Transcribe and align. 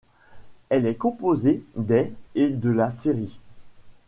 Elle 0.69 0.87
est 0.87 0.95
composée 0.95 1.63
des 1.75 2.11
et 2.33 2.49
de 2.49 2.71
la 2.71 2.89
série. 2.89 3.37